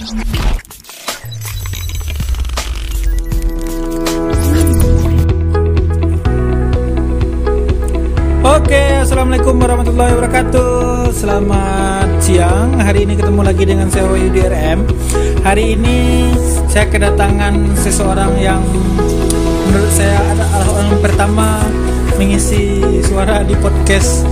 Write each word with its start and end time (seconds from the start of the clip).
Oke, 0.00 0.16
assalamualaikum 9.04 9.60
warahmatullahi 9.60 10.16
wabarakatuh. 10.16 11.12
Selamat 11.12 12.08
siang. 12.24 12.80
Hari 12.80 13.04
ini 13.04 13.12
ketemu 13.12 13.44
lagi 13.44 13.64
dengan 13.68 13.92
saya 13.92 14.08
Wahyudi 14.08 14.40
RM. 14.40 14.88
Hari 15.44 15.76
ini 15.76 16.32
saya 16.72 16.88
kedatangan 16.88 17.60
seseorang 17.76 18.40
yang 18.40 18.64
menurut 19.68 19.92
saya 19.92 20.16
adalah 20.32 20.64
orang 20.80 20.96
pertama 21.04 21.48
mengisi 22.16 22.80
suara 23.04 23.44
di 23.44 23.52
podcast 23.60 24.24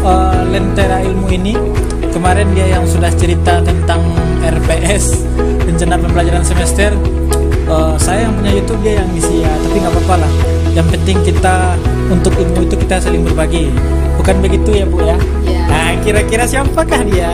uh, 0.00 0.48
Lentera 0.48 1.04
Ilmu 1.04 1.28
ini. 1.28 1.52
Kemarin 2.08 2.56
dia 2.56 2.72
yang 2.72 2.88
sudah 2.88 3.12
cerita 3.12 3.60
tentang 3.60 4.00
RPS 4.48 5.24
rencana 5.68 6.00
pembelajaran 6.00 6.44
semester. 6.44 6.90
Uh, 7.68 8.00
saya 8.00 8.24
yang 8.24 8.32
punya 8.32 8.52
YouTube 8.56 8.80
dia 8.80 8.94
yang 9.04 9.08
ngisi 9.12 9.44
ya, 9.44 9.52
tapi 9.60 9.76
nggak 9.76 9.92
apa-apa 9.92 10.14
lah. 10.24 10.32
Yang 10.72 10.86
penting 10.96 11.18
kita 11.20 11.56
untuk 12.08 12.32
ilmu 12.32 12.64
itu 12.64 12.76
kita 12.80 12.96
saling 12.96 13.22
berbagi. 13.28 13.68
Bukan 14.16 14.40
begitu 14.40 14.70
ya 14.72 14.84
Bu 14.88 15.04
ya? 15.04 15.16
Ya. 15.44 15.62
Nah, 15.68 15.92
kira-kira 16.00 16.48
siapakah 16.48 17.04
dia? 17.04 17.28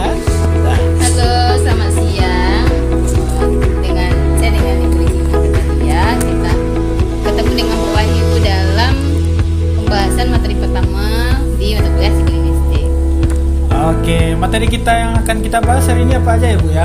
Materi 14.45 14.69
kita 14.69 14.93
yang 14.93 15.17
akan 15.25 15.41
kita 15.41 15.57
bahas 15.65 15.89
hari 15.89 16.05
ini 16.05 16.21
apa 16.21 16.37
aja 16.37 16.53
ya 16.53 16.57
Bu 16.61 16.69
ya? 16.69 16.85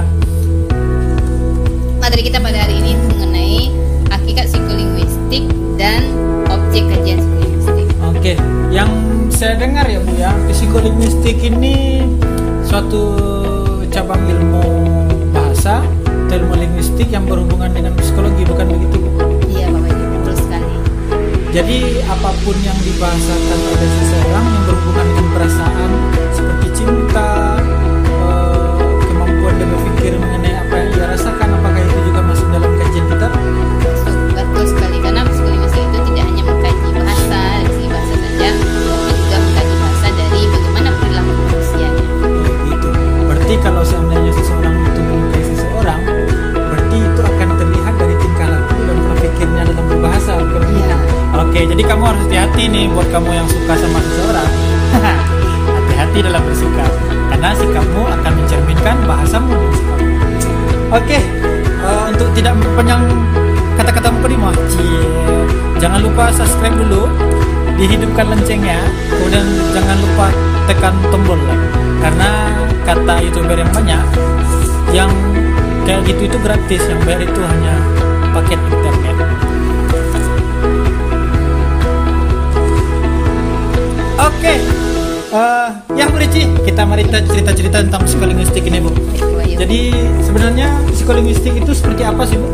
Materi 2.00 2.32
kita 2.32 2.40
pada 2.40 2.56
hari 2.56 2.80
ini 2.80 2.96
mengenai 2.96 3.60
hakikat 4.08 4.48
psikolinguistik 4.48 5.44
dan 5.76 6.08
objek 6.48 6.88
kajian 6.88 7.20
psikolinguistik. 7.20 7.88
Oke, 8.00 8.34
yang 8.72 8.88
saya 9.28 9.60
dengar 9.60 9.92
ya 9.92 10.00
Bu 10.00 10.16
ya, 10.16 10.32
psikolinguistik 10.48 11.36
ini 11.44 12.08
suatu 12.64 13.20
cabang 13.92 14.24
ilmu 14.24 14.64
bahasa, 15.36 15.84
atau 16.32 16.40
ilmu 16.40 16.56
linguistik 16.64 17.12
yang 17.12 17.28
berhubungan 17.28 17.76
dengan 17.76 17.92
psikologi, 18.00 18.48
bukan 18.48 18.72
begitu 18.72 19.04
Bu? 19.04 19.10
Iya, 19.52 19.68
Bapak 19.68 19.92
Ibu, 19.92 20.06
betul 20.16 20.36
sekali. 20.48 20.76
Jadi 21.52 22.08
apa 22.08 22.32
pun 22.40 22.56
yang 22.64 22.80
dibahasakan 22.88 23.60
oleh 23.68 23.90
seseorang 24.00 24.46
yang 24.48 24.64
berhubungan 24.64 25.06
dengan 25.12 25.28
perasaan 25.36 25.92
seperti 26.30 26.68
cinta, 26.78 27.49
dia 29.60 29.68
berpikir 29.68 30.16
mengenai 30.16 30.56
apa 30.56 30.74
yang 30.80 30.90
dia 30.96 31.06
rasakan, 31.12 31.48
apakah 31.60 31.82
itu 31.84 32.00
juga 32.08 32.22
masuk 32.24 32.48
dalam 32.48 32.72
kajian 32.80 33.06
kita? 33.12 33.28
Betul 34.32 34.64
sekali 34.72 34.98
karena 35.04 35.22
psikolinguistik 35.28 35.84
itu 35.84 36.00
tidak 36.08 36.24
hanya 36.32 36.44
mengkaji 36.48 36.90
bahasa 36.96 37.40
dari 37.60 37.72
segi 37.76 37.88
bahasa 37.92 38.16
saja, 38.16 38.50
tapi 38.56 39.14
juga 39.20 39.38
mengkaji 39.44 39.76
bahasa 39.76 40.08
dari 40.16 40.42
bagaimana 40.48 40.90
perilaku 40.96 41.32
manusianya. 41.44 42.04
Oh, 42.24 42.56
gitu. 42.72 42.90
Berarti 43.28 43.54
kalau 43.60 43.84
seandainya 43.84 44.32
seseorang 44.32 44.76
itu 44.80 45.00
menyukai 45.04 45.44
seseorang, 45.44 46.02
berarti 46.56 46.98
itu 47.04 47.22
akan 47.28 47.48
terlihat 47.60 47.94
dari 48.00 48.16
tingkah 48.16 48.48
laku 48.48 48.80
dan 48.88 48.96
pola 49.04 49.16
pikirnya 49.20 49.64
dalam 49.68 49.86
berbahasa. 49.92 50.34
bukan? 50.40 50.62
Iya. 50.72 50.96
Oke, 51.36 51.60
jadi 51.68 51.84
kamu 51.84 52.04
harus 52.08 52.22
hati-hati 52.32 52.64
nih 52.72 52.86
buat 52.96 53.08
kamu 53.12 53.30
yang 53.36 53.48
suka 53.52 53.74
sama 53.76 54.00
seseorang. 54.08 54.50
hati-hati 56.10 56.26
dalam 56.26 56.42
bersikap, 56.42 56.92
karena 57.30 57.50
sikapmu 57.54 58.02
akan 58.10 58.32
mencerminkan 58.42 58.98
bahasamu 59.06 59.54
dan 59.54 60.38
sikapmu. 60.42 60.74
Oke, 60.90 61.20
eh, 61.22 62.04
untuk 62.10 62.30
tidak 62.34 62.58
memperpanjang 62.58 63.04
kata-kata 63.78 64.08
mukadimah, 64.18 64.54
jangan 65.78 66.02
lupa 66.02 66.34
subscribe 66.34 66.74
dulu, 66.82 67.06
dihidupkan 67.78 68.26
loncengnya, 68.26 68.82
kemudian 69.06 69.46
jangan 69.70 69.98
lupa 70.02 70.28
tekan 70.66 70.94
tombol 71.14 71.38
like. 71.46 71.66
Karena 72.02 72.30
kata 72.90 73.14
youtuber 73.22 73.58
yang 73.62 73.70
banyak, 73.70 74.06
yang 74.90 75.12
kayak 75.86 76.10
gitu 76.10 76.26
itu 76.26 76.38
gratis, 76.42 76.82
yang 76.90 77.00
bayar 77.06 77.22
itu 77.22 77.42
hanya 77.46 77.76
paket 78.34 78.58
internet. 78.58 79.18
Oke, 84.20 84.54
eh, 85.30 85.70
ya 85.94 86.06
Bu 86.10 86.18
Rici, 86.18 86.46
kita 86.66 86.82
mari 86.86 87.06
cerita-cerita 87.06 87.86
tentang 87.86 88.02
psikolinguistik 88.06 88.66
ini 88.66 88.82
Bu. 88.82 88.90
Ayu. 89.40 89.58
Jadi 89.60 89.94
sebenarnya 90.26 90.68
psikolinguistik 90.90 91.54
itu 91.54 91.72
seperti 91.74 92.02
apa 92.06 92.24
sih 92.26 92.38
Bu? 92.38 92.48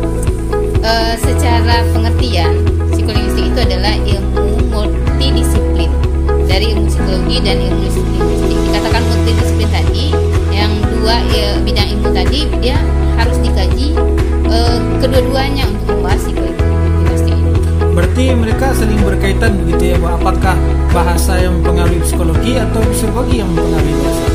Eh, 0.84 1.14
secara 1.18 1.82
pengertian, 1.90 2.52
psikolinguistik 2.92 3.44
itu 3.50 3.58
adalah 3.58 3.94
ilmu 3.96 4.44
multidisiplin 4.70 5.90
dari 6.46 6.76
ilmu 6.76 6.86
psikologi 6.86 7.36
dan 7.42 7.56
ilmu 7.58 7.80
linguistik. 7.80 8.22
Dikatakan 8.46 9.02
multidisiplin 9.02 9.68
tadi, 9.72 10.06
yang 10.52 10.72
dua 11.00 11.16
ya, 11.32 11.58
bidang 11.64 11.88
ilmu 11.96 12.08
tadi 12.12 12.40
dia 12.60 12.76
harus 13.16 13.36
dikaji 13.40 13.96
eh, 14.52 14.78
kedua-duanya 15.00 15.64
Berarti 18.16 18.32
mereka 18.32 18.72
saling 18.72 18.96
berkaitan 19.04 19.60
begitu 19.60 19.92
ya 19.92 19.96
Bu? 20.00 20.08
Apakah 20.08 20.56
bahasa 20.88 21.36
yang 21.36 21.60
mempengaruhi 21.60 22.00
psikologi 22.00 22.56
atau 22.56 22.80
psikologi 22.88 23.44
yang 23.44 23.48
mempengaruhi 23.52 23.92
bahasa? 23.92 24.26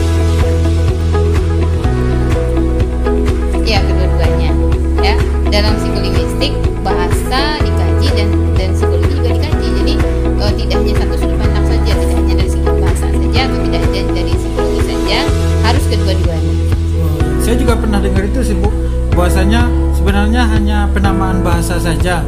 Ya 3.65 3.81
kedua-duanya. 3.81 4.53
Ya 5.01 5.17
dalam 5.49 5.73
psikolinguistik 5.81 6.53
bahasa 6.85 7.57
dikaji 7.65 8.07
dan 8.13 8.29
dan 8.53 8.69
psikologi 8.77 9.17
juga 9.17 9.29
dikaji. 9.33 9.67
Jadi 9.73 9.93
eh, 10.29 10.51
tidak 10.61 10.77
hanya 10.77 10.93
satu 11.01 11.15
sudut 11.17 11.37
pandang 11.41 11.65
saja, 11.65 11.91
tidak 11.97 12.13
hanya 12.21 12.33
dari 12.37 12.49
segi 12.53 12.69
bahasa 12.77 13.05
saja 13.09 13.39
atau 13.49 13.59
tidak 13.65 13.79
hanya 13.81 14.01
dari 14.13 14.33
psikologi 14.37 14.81
saja, 14.85 15.19
harus 15.65 15.83
kedua-duanya. 15.89 16.53
Oh, 17.01 17.17
Saya 17.41 17.55
juga 17.57 17.73
pernah 17.81 17.97
dengar 17.97 18.29
itu 18.29 18.45
sih 18.45 18.53
Bu, 18.61 18.69
bahwasanya 19.17 19.65
sebenarnya 19.97 20.41
hanya 20.53 20.85
penamaan 20.93 21.41
bahasa 21.41 21.81
saja. 21.81 22.21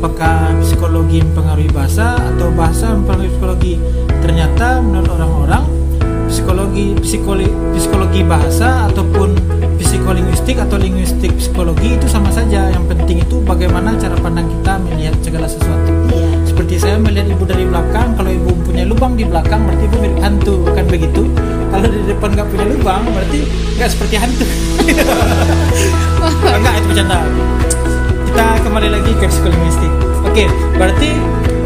Apakah 0.00 0.56
psikologi 0.64 1.20
mempengaruhi 1.20 1.68
bahasa 1.76 2.16
atau 2.16 2.48
bahasa 2.56 2.96
mempengaruhi 2.96 3.36
psikologi? 3.36 3.74
Ternyata 4.24 4.80
menurut 4.80 5.12
orang-orang 5.12 5.68
psikologi 6.24 6.96
psikologi 7.04 7.52
psikologi 7.76 8.24
bahasa 8.24 8.88
ataupun 8.88 9.36
psikolinguistik 9.76 10.56
atau 10.56 10.80
linguistik 10.80 11.36
psikologi 11.36 12.00
itu 12.00 12.08
sama 12.08 12.32
saja. 12.32 12.72
Yang 12.72 12.96
penting 12.96 13.28
itu 13.28 13.44
bagaimana 13.44 13.92
cara 14.00 14.16
pandang 14.24 14.48
kita 14.48 14.80
melihat 14.88 15.20
segala 15.20 15.44
sesuatu. 15.44 15.92
Iya. 16.08 16.48
Seperti 16.48 16.80
saya 16.80 16.96
melihat 16.96 17.36
ibu 17.36 17.44
dari 17.44 17.68
belakang, 17.68 18.16
kalau 18.16 18.32
ibu 18.32 18.56
punya 18.64 18.88
lubang 18.88 19.20
di 19.20 19.28
belakang 19.28 19.68
berarti 19.68 19.84
ibu 19.84 19.96
mirip 20.00 20.18
hantu, 20.24 20.54
bukan 20.64 20.84
begitu? 20.88 21.22
Kalau 21.68 21.86
di 21.92 22.08
depan 22.08 22.28
nggak 22.40 22.48
punya 22.48 22.64
lubang 22.72 23.04
berarti 23.04 23.40
nggak 23.76 23.90
seperti 23.92 24.16
hantu. 24.16 24.48
Enggak 26.56 26.72
itu 26.80 26.86
bercanda. 26.88 27.20
Kita 28.40 28.56
kembali 28.64 28.88
lagi 28.88 29.12
ke 29.20 29.28
psikolinguistik. 29.28 29.92
Oke, 30.24 30.48
berarti 30.80 31.12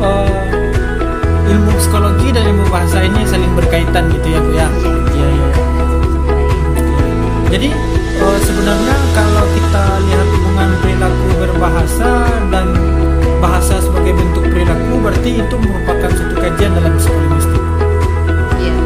eh, 0.02 1.46
ilmu 1.54 1.70
psikologi 1.78 2.34
dan 2.34 2.50
ilmu 2.50 2.66
bahasa 2.66 2.98
ini 2.98 3.22
saling 3.30 3.46
berkaitan 3.54 4.10
gitu 4.10 4.26
ya 4.34 4.42
bu 4.42 4.50
ya? 4.58 4.66
Iya 5.14 5.26
iya. 5.38 5.48
Jadi 7.46 7.70
eh, 8.18 8.38
sebenarnya 8.42 8.94
kalau 9.14 9.46
kita 9.54 9.82
lihat 10.02 10.26
hubungan 10.34 10.70
perilaku 10.82 11.26
berbahasa 11.46 12.26
dan 12.50 12.66
bahasa 13.38 13.78
sebagai 13.78 14.18
bentuk 14.18 14.42
perilaku 14.42 14.98
berarti 14.98 15.30
itu 15.46 15.54
merupakan 15.54 16.10
suatu 16.10 16.34
kajian 16.42 16.74
dalam 16.74 16.98
psikolinguistik. 16.98 17.62
Iya. 18.58 18.76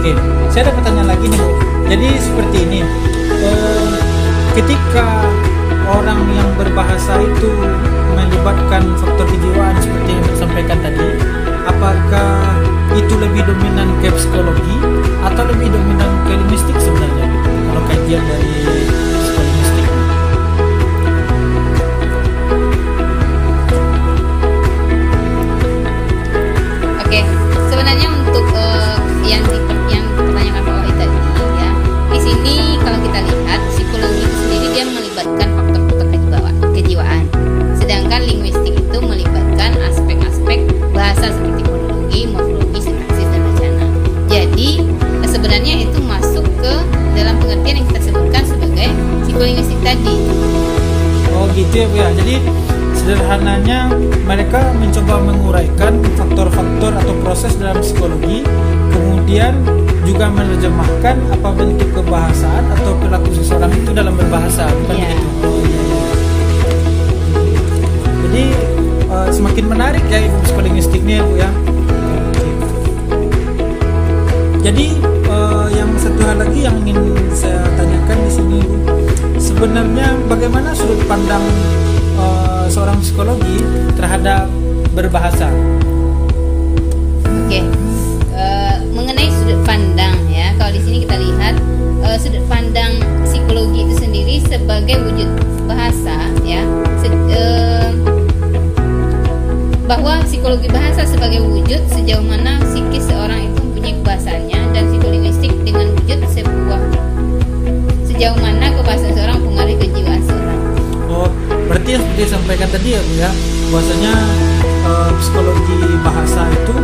Oke, 0.00 0.12
saya 0.48 0.64
ada 0.64 0.72
pertanyaan 0.80 1.12
lagi 1.12 1.28
nih 1.28 1.40
Bu. 1.44 1.52
Jadi 1.92 2.08
seperti 2.16 2.56
ini, 2.64 2.80
eh, 3.36 3.92
ketika 4.56 5.28
orang 5.88 6.20
yang 6.36 6.48
berbahasa 6.60 7.16
itu 7.24 7.50
melibatkan 8.12 8.84
faktor 9.00 9.24
kejiwaan 9.24 9.76
seperti 9.80 10.10
yang 10.12 10.26
disampaikan 10.28 10.78
tadi, 10.84 11.08
apakah 11.64 12.60
itu 12.96 13.14
lebih 13.16 13.44
dominan 13.48 13.88
ke 14.04 14.12
psikologi 14.12 14.76
atau 15.24 15.44
lebih 15.48 15.68
dominan 15.72 16.10
ke 16.28 16.32
linguistik 16.36 16.76
sebenarnya? 16.76 17.26
Kalau 17.72 17.82
kajian 17.88 18.22
dari 18.24 18.52
psikolinguistik. 19.16 19.88
Oke, 27.00 27.20
sebenarnya 27.72 28.08
untuk 28.12 28.46
eh, 28.52 28.96
yang 29.24 29.44
sederhananya 53.08 53.88
mereka 54.28 54.60
mencoba 54.76 55.16
menguraikan 55.24 55.96
faktor-faktor 56.12 56.92
atau 56.92 57.16
proses 57.24 57.56
dalam 57.56 57.80
psikologi, 57.80 58.44
kemudian 58.92 59.56
juga 60.04 60.28
menerjemahkan 60.28 61.16
apa 61.32 61.48
bentuk 61.56 61.88
kebahasaan 61.96 62.68
atau 62.76 62.92
perilaku 63.00 63.32
seseorang 63.32 63.72
itu 63.72 63.96
dalam 63.96 64.12
berbahasa, 64.12 64.68
bukan 64.84 65.00
Iya. 65.00 65.08
begitu? 65.08 65.52
Jadi 68.28 68.44
eh, 69.08 69.28
semakin 69.32 69.64
menarik 69.72 70.04
ya 70.12 70.28
ilmu 70.28 70.38
psikolinguistik 70.44 71.00
ini 71.00 71.16
ya 71.16 71.24
Bu 71.24 71.32
ya. 71.40 71.50
Jadi 74.68 74.86
eh, 75.32 75.66
yang 75.80 75.90
satu 75.96 76.20
hal 76.28 76.44
lagi 76.44 76.60
yang 76.60 76.76
ingin 76.84 77.00
saya 77.32 77.64
tanyakan 77.72 78.16
di 78.20 78.30
sini 78.36 78.58
Bu, 78.68 78.76
sebenarnya 79.40 80.12
bagaimana 80.28 80.76
sudut 80.76 81.00
pandang 81.08 81.40
eh, 82.18 82.66
seorang 82.68 82.98
psikologi 82.98 83.62
terhadap 83.94 84.50
berbahasa? 84.92 85.48
Oke, 87.46 87.62
Eh, 88.38 88.76
mengenai 88.94 89.26
sudut 89.34 89.58
pandang 89.66 90.14
ya, 90.30 90.54
kalau 90.54 90.70
di 90.70 90.78
sini 90.78 90.96
kita 91.02 91.18
lihat 91.18 91.54
eh, 92.02 92.16
sudut 92.16 92.44
pandang 92.46 92.94
psikologi 93.26 93.82
itu 93.82 93.94
sendiri 93.98 94.34
sebagai 94.46 95.02
wujud 95.02 95.26
bahasa 95.66 96.14
ya, 96.46 96.62
Se- 97.02 97.26
eh, 97.34 97.90
bahwa 99.84 100.22
psikologi 100.22 100.68
bahasa 100.68 101.02
sebagai 101.02 101.42
wujud 101.42 101.80
sejauh 101.90 102.22
mana 102.22 102.60
berarti 111.88 111.96
yang 111.96 112.04
seperti 112.04 112.24
disampaikan 112.28 112.68
tadi 112.68 112.88
ya 112.92 113.02
ya, 113.16 113.30
bahwasanya 113.72 114.12
eh, 114.84 115.10
psikologi 115.24 115.76
bahasa 116.04 116.42
itu 116.52 116.74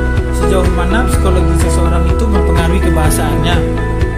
sejauh 0.41 0.71
mana 0.73 1.05
psikologi 1.05 1.55
seseorang 1.61 2.05
itu 2.09 2.25
mempengaruhi 2.25 2.81
kebahasaannya 2.81 3.57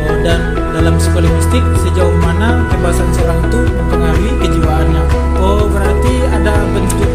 Oh, 0.06 0.14
dan 0.22 0.54
dalam 0.70 0.94
psikolinguistik 1.02 1.66
sejauh 1.82 2.14
mana 2.22 2.62
kebahasaan 2.70 3.10
seorang 3.10 3.42
itu 3.50 3.58
mempengaruhi 3.58 4.30
kejiwaannya. 4.38 5.02
Oh, 5.42 5.66
berarti 5.66 6.14
ada 6.30 6.54
bentuk 6.70 7.10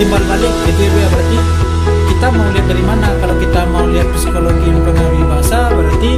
timbal 0.00 0.24
balik 0.24 0.54
gitu 0.64 0.88
ya 0.88 1.04
ya, 1.04 1.08
berarti 1.12 1.38
kita 2.08 2.26
mau 2.32 2.48
lihat 2.48 2.64
dari 2.64 2.80
mana 2.88 3.08
kalau 3.20 3.36
kita 3.36 3.60
mau 3.68 3.84
lihat 3.92 4.08
psikologi 4.16 4.68
mempengaruhi 4.72 5.24
bahasa 5.28 5.68
berarti 5.68 6.12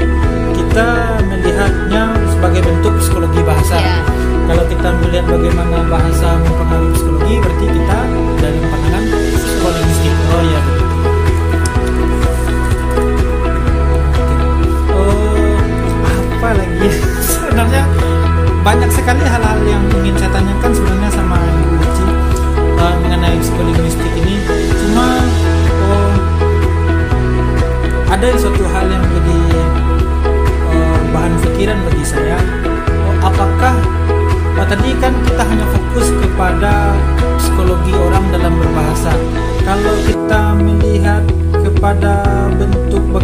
kita 0.55 0.89
melihatnya 1.27 2.03
sebagai 2.31 2.63
bentuk 2.63 2.95
psikologi 3.03 3.43
bahasa 3.43 3.75
Ya. 3.83 4.26
Kalau 4.47 4.65
kita 4.71 4.89
melihat 5.03 5.27
bagaimana 5.27 5.83
bahasa 5.91 6.39
mempengaruhi 6.39 6.95
psikologi 6.95 7.35
berarti 7.43 7.67
kita 7.67 7.99
dari 8.39 8.59
pandangan 8.63 9.03
psikolinguistik 9.35 10.15
oh 10.15 10.41
betul. 10.47 10.65
Oh 14.95 15.55
apa 16.07 16.49
lagi? 16.55 16.89
Sebenarnya 17.35 17.83
banyak 18.63 18.91
sekali 18.95 19.23
hal-hal 19.27 19.59
yang 19.67 19.83
ingin 20.03 20.15
saya 20.15 20.31
tanyakan 20.31 20.56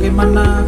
bagaimana 0.02 0.61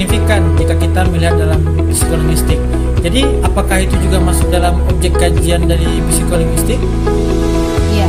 signifikan 0.00 0.40
jika 0.56 0.72
kita 0.80 1.04
melihat 1.12 1.36
dalam 1.36 1.60
psikolinguistik 1.92 2.56
jadi 3.04 3.20
apakah 3.44 3.84
itu 3.84 3.92
juga 4.00 4.16
masuk 4.16 4.48
dalam 4.48 4.80
objek 4.88 5.12
kajian 5.20 5.68
dari 5.68 6.00
psikolinguistik 6.08 6.80
Iya. 7.92 8.08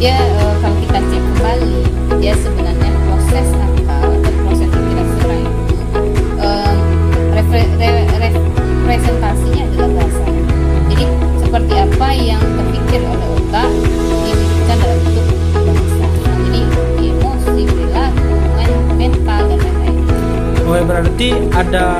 Dia 0.00 0.16
eh, 0.16 0.54
kalau 0.64 0.76
kita 0.80 0.96
cek 0.96 1.20
kembali, 1.20 1.76
dia 2.24 2.32
sebenarnya 2.40 2.88
proses 3.04 3.48
akal 3.52 4.16
atau 4.16 4.32
proses 4.48 4.68
seseorang 4.72 5.44
itu 5.44 5.84
repre- 7.36 7.72
re- 7.76 8.08
representasinya 8.16 9.62
adalah 9.68 9.88
bahasanya. 10.00 10.42
Jadi 10.88 11.04
seperti 11.36 11.74
apa 11.76 12.08
yang 12.16 12.40
terpikir 12.40 13.00
oleh 13.04 13.28
otak 13.36 13.68
diwujudkan 13.68 14.49
Oh, 20.70 20.78
berarti 20.86 21.34
ada 21.50 21.98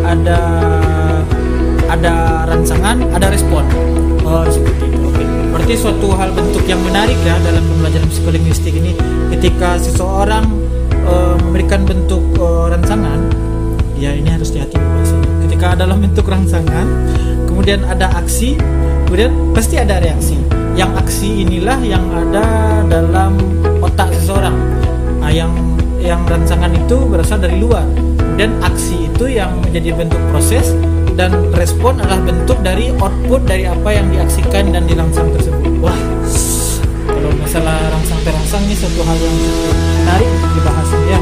ada 0.00 0.40
ada 1.92 2.14
rangsangan, 2.48 3.04
ada 3.12 3.28
respon. 3.28 3.68
Oh, 4.24 4.48
seperti 4.48 4.88
itu. 4.88 4.98
Oke. 5.12 5.24
Berarti 5.52 5.74
suatu 5.76 6.16
hal 6.16 6.32
bentuk 6.32 6.64
yang 6.64 6.80
menarik 6.88 7.20
ya 7.20 7.36
dalam 7.44 7.60
pembelajaran 7.68 8.08
psikolinguistik 8.08 8.72
ini 8.72 8.96
ketika 9.36 9.76
seseorang 9.76 10.48
uh, 11.04 11.36
memberikan 11.44 11.84
bentuk 11.84 12.24
uh, 12.40 12.72
rangsangan, 12.72 13.28
ya 14.00 14.16
ini 14.16 14.32
harus 14.32 14.56
hati-hati 14.56 14.80
bahasanya. 14.80 15.28
Ketika 15.44 15.68
dalam 15.76 16.00
bentuk 16.00 16.24
rangsangan, 16.24 16.86
kemudian 17.44 17.84
ada 17.84 18.08
aksi, 18.16 18.56
kemudian 19.04 19.36
pasti 19.52 19.76
ada 19.76 20.00
reaksi. 20.00 20.40
Yang 20.80 20.96
aksi 21.04 21.44
inilah 21.44 21.76
yang 21.84 22.08
ada 22.08 22.80
dalam 22.88 23.36
otak 23.84 24.08
seseorang. 24.16 24.56
Nah, 25.20 25.28
yang 25.28 25.67
yang 26.28 26.44
rangsangan 26.44 26.72
itu 26.76 26.96
berasal 27.08 27.40
dari 27.40 27.56
luar. 27.56 27.88
Dan 28.36 28.60
aksi 28.60 29.08
itu 29.08 29.32
yang 29.32 29.48
menjadi 29.64 29.96
bentuk 29.96 30.20
proses 30.28 30.76
dan 31.16 31.32
respon 31.56 31.96
adalah 31.96 32.20
bentuk 32.20 32.60
dari 32.60 32.92
output 33.00 33.48
dari 33.48 33.64
apa 33.64 33.96
yang 33.96 34.12
diaksikan 34.12 34.68
dan 34.76 34.84
dirangsang 34.84 35.32
tersebut. 35.32 35.72
Wah, 35.80 35.96
kalau 37.08 37.32
masalah 37.40 37.80
rangsang 37.88 38.20
terangsang 38.28 38.62
ini 38.68 38.76
satu 38.76 39.00
hal 39.08 39.16
yang 39.16 39.36
menarik 40.04 40.30
dibahas 40.52 40.90
ya. 41.08 41.20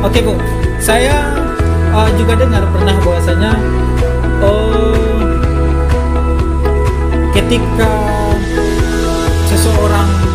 Oke 0.00 0.18
bu, 0.24 0.34
saya 0.80 1.14
uh, 1.92 2.08
juga 2.16 2.40
dengar 2.40 2.64
pernah 2.72 2.96
bahwasanya 3.04 3.52
oh 4.40 4.96
ketika 7.36 7.92
seseorang 9.52 10.27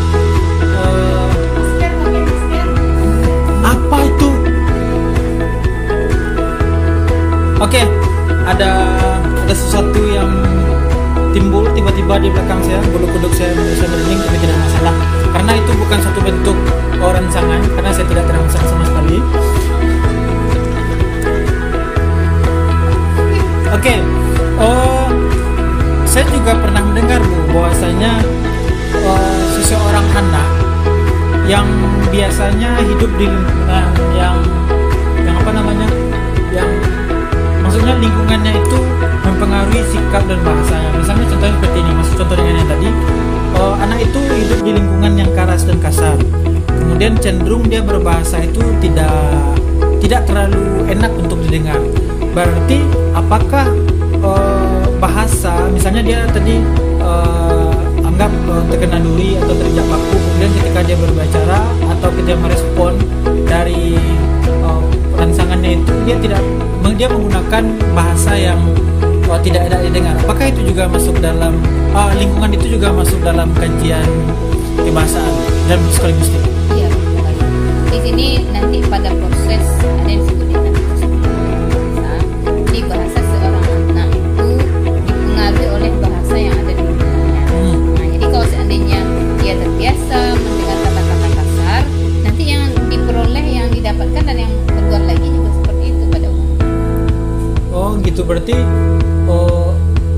Oke, 7.63 7.79
ada 8.43 8.91
ada 9.48 9.55
sesuatu 9.55 10.03
yang 10.12 10.27
timbul 11.32 11.63
tiba-tiba 11.72 12.20
di 12.20 12.27
belakang 12.27 12.60
saya, 12.60 12.84
bulu 12.91 13.08
kuduk 13.15 13.32
saya 13.32 13.55
saya 13.79 13.88
merinding 13.88 14.20
tapi 14.20 14.38
tidak 14.43 14.58
masalah 14.67 14.96
karena 15.32 15.51
itu 15.55 15.72
bukan 15.79 16.00
satu 16.03 16.20
bentuk 16.27 16.58
orang 17.00 17.24
sangan 17.32 17.63
karena 17.72 17.91
saya 17.96 18.05
tidak 18.12 18.27
terangsang 18.27 18.65
sama 18.67 18.84
sekali. 18.84 19.17
Oke, 23.72 23.96
okay. 23.96 23.98
uh, 24.60 25.08
saya 26.03 26.27
juga 26.36 26.60
pernah 26.60 26.84
mendengar 26.84 27.24
bu 27.24 27.48
bahwasanya 27.48 28.20
uh, 29.08 29.39
seseorang 29.55 30.08
anak 30.20 30.48
yang 31.48 31.67
biasanya 32.12 32.75
hidup 32.84 33.12
di 33.15 33.32
lingkungan 33.32 33.88
yang 34.20 34.36
yang 35.24 35.36
apa 35.39 35.51
namanya 35.55 35.88
maksudnya 37.74 37.98
lingkungannya 38.06 38.53
itu 38.53 38.80
mempengaruhi 39.25 39.82
sikap 39.89 40.22
dan 40.30 40.38
bahasanya. 40.46 40.94
Misalnya 40.94 41.25
contohnya 41.25 41.53
seperti 41.58 41.77
ini 41.82 41.92
masih 41.98 42.13
contoh 42.22 42.36
dengan 42.38 42.53
yang 42.53 42.70
tadi 42.70 42.89
uh, 43.58 43.74
anak 43.82 44.00
itu 44.06 44.20
hidup 44.30 44.60
di 44.62 44.72
lingkungan 44.77 45.13
yang 45.18 45.30
keras 45.34 45.62
dan 45.65 45.77
kasar. 45.82 46.18
Kemudian 46.70 47.18
cenderung 47.18 47.65
dia 47.65 47.82
berbahasa 47.82 48.46
itu 48.46 48.62
tidak 48.77 49.10
tidak 50.06 50.22
terlalu 50.30 50.86
enak 50.86 51.10
untuk 51.18 51.42
didengar. 51.50 51.82
Berarti 52.38 52.77
apakah 53.18 53.65
uh, 54.22 54.86
bahasa 55.01 55.65
misalnya 55.74 56.06
dia 56.06 56.20
tadi 56.30 56.62
uh, 57.01 57.74
anggap 58.06 58.30
uh, 58.53 58.62
terkena 58.70 59.01
duri 59.01 59.34
atau 59.42 59.58
terjebak 59.58 60.01
kemudian 60.13 60.51
ketika 60.62 60.80
dia 60.86 60.98
berbicara 61.01 61.60
atau 61.89 62.10
kita 62.22 62.38
merespon 62.38 62.94
dari 63.50 63.98
rangsangannya 65.24 65.80
itu 65.80 65.94
dia 66.03 66.18
tidak 66.20 66.42
dia 66.94 67.08
menggunakan 67.10 67.63
bahasa 67.96 68.36
yang 68.38 68.60
uh, 69.32 69.39
tidak 69.42 69.72
ada 69.72 69.82
didengar. 69.82 70.13
Apakah 70.22 70.51
itu 70.51 70.62
juga 70.68 70.86
masuk 70.86 71.15
dalam 71.24 71.58
uh, 71.96 72.12
lingkungan 72.13 72.51
itu 72.53 72.75
juga 72.77 72.92
masuk 72.92 73.18
dalam 73.24 73.50
kajian 73.56 74.06
kebahasaan 74.82 75.34
dan 75.70 75.80
psikologi 75.89 76.38
iya 76.75 76.89
di 77.94 78.00
sini 78.01 78.27
nanti 78.51 78.77
pada 78.89 79.10
proses 79.13 79.63
ada 79.82 80.10
yang 80.10 80.22
disebut 80.25 80.62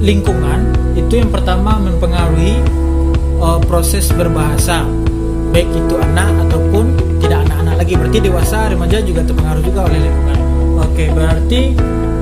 lingkungan 0.06 0.70
itu 0.94 1.18
yang 1.18 1.34
pertama 1.34 1.82
mempengaruhi 1.82 2.62
oh, 3.42 3.58
proses 3.66 4.14
berbahasa 4.14 4.86
baik 5.50 5.66
itu 5.74 5.98
anak 5.98 6.30
ataupun 6.46 6.94
tidak 7.24 7.42
anak-anak 7.50 7.76
lagi 7.82 7.94
berarti 7.98 8.18
dewasa 8.22 8.70
remaja 8.70 9.02
juga 9.02 9.26
terpengaruh 9.26 9.64
juga 9.66 9.80
oleh 9.90 10.00
lingkungan. 10.04 10.40
Oke 10.78 11.06
berarti 11.10 11.62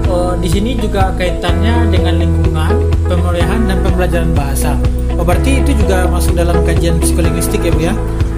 oh, 0.08 0.34
di 0.40 0.48
sini 0.48 0.80
juga 0.80 1.12
kaitannya 1.18 1.92
dengan 1.92 2.24
lingkungan 2.24 2.72
pemulihan 3.04 3.60
dan 3.68 3.78
pembelajaran 3.84 4.32
bahasa. 4.32 4.80
Oh 5.20 5.26
berarti 5.28 5.60
itu 5.60 5.76
juga 5.76 6.08
masuk 6.08 6.40
dalam 6.40 6.62
kajian 6.64 7.02
psikolinguistik 7.04 7.62
ya 7.62 7.72
bu 7.74 7.82
ya? 7.84 7.94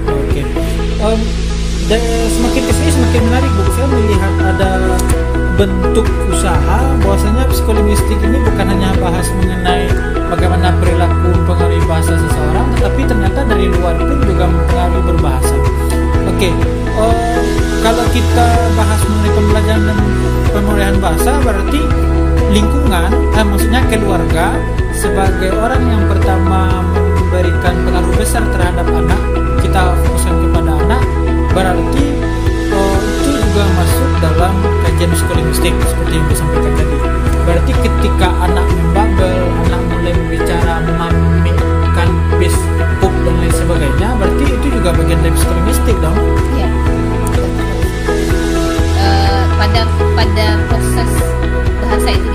Oke. 0.09 0.41
Em, 1.05 1.19
dan 1.85 2.01
semakin 2.33 2.63
ke 2.65 2.73
sini 2.73 2.91
semakin 2.97 3.21
menarik 3.29 3.51
bu. 3.51 3.61
Saya 3.77 3.87
melihat 3.93 4.33
ada 4.55 4.69
bentuk 5.55 6.03
usaha 6.27 6.79
bahwasanya 6.99 7.47
psikolinguistik 7.47 8.19
ini 8.19 8.43
bukan 8.43 8.67
hanya 8.75 8.91
bahas 8.99 9.23
mengenai 9.39 9.87
bagaimana 10.27 10.75
perilaku 10.83 11.31
mempengaruhi 11.31 11.79
bahasa 11.87 12.13
seseorang, 12.19 12.67
tetapi 12.75 13.01
ternyata 13.07 13.39
dari 13.47 13.71
luar 13.71 13.95
pun 13.95 14.19
juga 14.27 14.45
mempengaruhi 14.51 15.03
berbahasa. 15.15 15.55
Oke, 16.27 16.49
eh, 16.51 17.43
kalau 17.79 18.05
kita 18.11 18.47
bahas 18.75 18.99
mengenai 19.07 19.31
pembelajaran 19.31 19.83
dan 19.87 19.99
pemulihan 20.51 20.95
bahasa, 20.99 21.31
berarti 21.39 21.81
lingkungan, 22.51 23.09
eh, 23.39 23.45
maksudnya 23.47 23.81
keluarga 23.87 24.59
sebagai 24.91 25.55
orang 25.55 25.83
yang 25.87 26.03
pertama 26.11 26.83
memberikan 27.15 27.75
pengaruh 27.87 28.13
besar 28.19 28.43
terhadap 28.51 28.87
anak, 28.91 29.21
kita 29.63 29.95
fokuskan 30.03 30.35
kepada 30.51 30.71
anak, 30.83 31.01
berarti 31.55 32.05
oh, 32.75 32.95
itu 33.23 33.31
juga 33.39 33.63
masuk 33.79 34.09
dalam 34.19 34.55
kajian 34.95 35.11
psikolinguistik 35.11 35.75
seperti 35.91 36.13
yang 36.15 36.27
disampaikan 36.31 36.71
tadi. 36.79 36.97
Berarti 37.43 37.71
ketika 37.83 38.31
anak 38.47 38.63
membabel, 38.63 39.43
anak 39.67 39.81
mulai 39.91 40.13
berbicara 40.15 40.73
memamikan 40.87 42.09
bis, 42.39 42.55
pup 43.03 43.11
dan 43.27 43.35
lain 43.43 43.51
sebagainya, 43.51 44.15
berarti 44.15 44.43
itu 44.47 44.67
juga 44.71 44.95
bagian 44.95 45.19
dari 45.19 45.35
psikolinguistik 45.35 45.97
dong. 45.99 46.15
Iya. 46.55 46.69
Eh, 49.03 49.43
pada 49.59 49.81
pada 50.15 50.47
proses 50.71 51.11
bahasa 51.83 52.09
itu 52.15 52.34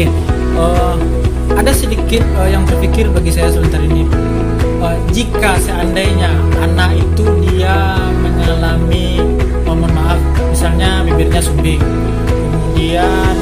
Oke, 0.00 0.08
eh, 0.56 0.96
ada 1.60 1.76
sedikit 1.76 2.24
eh, 2.24 2.48
yang 2.48 2.64
terpikir 2.64 3.12
bagi 3.12 3.36
saya 3.36 3.52
sebentar 3.52 3.84
ini. 3.84 4.08
Eh, 4.80 4.96
jika 5.12 5.60
seandainya 5.60 6.32
anak 6.56 6.96
itu 6.96 7.28
dia 7.44 8.00
mengalami, 8.24 9.20
oh, 9.68 9.76
mohon 9.76 9.92
maaf, 9.92 10.16
misalnya 10.48 11.04
bibirnya 11.04 11.44
sumbing, 11.44 11.84
kemudian 12.32 13.36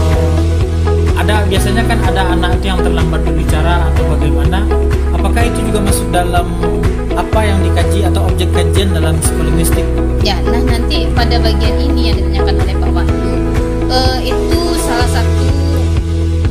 eh, 0.00 1.20
ada 1.20 1.44
biasanya 1.44 1.84
kan 1.84 2.00
ada 2.08 2.40
anak 2.40 2.56
itu 2.56 2.72
yang 2.72 2.80
terlambat 2.80 3.20
berbicara 3.28 3.92
atau 3.92 4.16
bagaimana? 4.16 4.64
Apakah 5.12 5.44
itu 5.44 5.60
juga 5.68 5.92
masuk 5.92 6.08
dalam 6.08 6.56
apa 7.20 7.40
yang 7.44 7.60
dikaji 7.68 8.08
atau 8.08 8.32
objek 8.32 8.48
kajian 8.56 8.96
dalam 8.96 9.20
psikolinguistik? 9.20 9.84
Ya, 10.24 10.40
nah 10.40 10.64
nanti 10.72 11.04
pada 11.12 11.36
bagian 11.36 11.76
ini 11.76 12.08
yang 12.08 12.16
ditanyakan 12.16 12.64
oleh 12.64 12.74
Pak 12.80 12.90
Wahyu 12.96 13.32
eh, 13.92 14.18
itu 14.32 14.60
salah 14.80 15.20
satu 15.20 15.51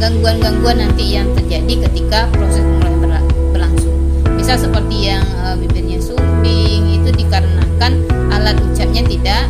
gangguan-gangguan 0.02 0.82
nanti 0.82 1.14
yang 1.14 1.30
terjadi 1.38 1.86
ketika 1.86 2.26
proses 2.34 2.66
mulai 2.66 2.90
berlangsung. 3.54 3.94
Misal 4.34 4.58
seperti 4.58 5.14
yang 5.14 5.22
eh, 5.22 5.54
e, 5.54 5.62
bibirnya 5.62 6.02
sumbing 6.02 6.98
itu 6.98 7.14
dikarenakan 7.14 8.10
alat 8.34 8.58
ucapnya 8.66 9.06
tidak 9.06 9.46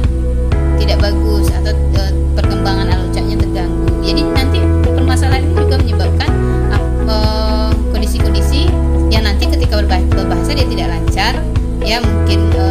tidak 0.76 1.00
bagus 1.00 1.48
atau 1.56 1.72
e, 1.72 2.04
perkembangan 2.36 2.92
alat 2.92 3.08
ucapnya 3.16 3.40
terganggu. 3.40 3.88
Jadi 4.04 4.22
nanti 4.28 4.60
permasalahan 4.92 5.48
ini 5.48 5.56
juga 5.56 5.76
menyebabkan 5.80 6.30
eh, 6.76 7.72
kondisi-kondisi 7.96 8.68
e, 8.68 9.08
yang 9.08 9.24
nanti 9.24 9.48
ketika 9.48 9.80
berbahasa, 9.80 10.04
berbahasa 10.12 10.52
dia 10.52 10.68
tidak 10.68 10.88
lancar, 10.92 11.34
ya 11.80 12.04
mungkin 12.04 12.52
e, 12.52 12.64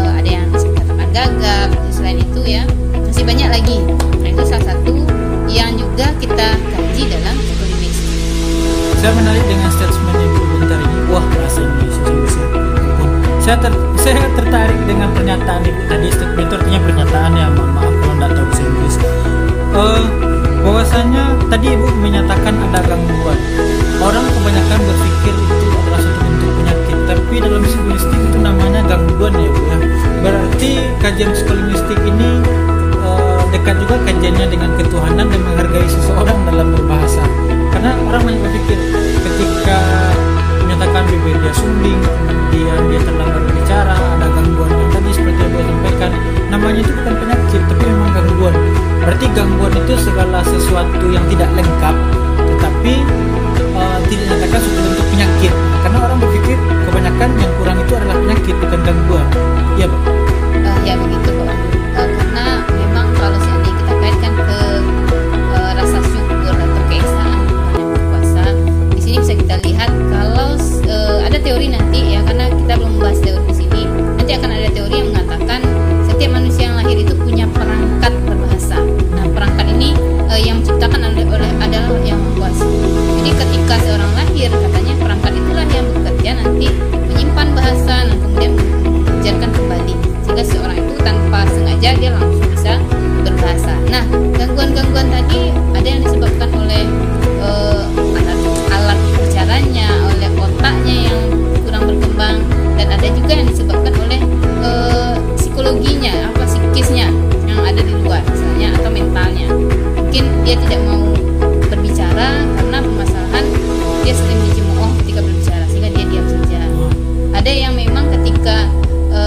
yang 117.71 117.87
memang 117.87 118.11
ketika 118.19 118.67
e, 119.15 119.21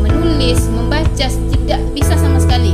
menulis, 0.00 0.64
membaca 0.72 1.26
tidak 1.28 1.80
bisa 1.92 2.16
sama 2.16 2.40
sekali. 2.40 2.72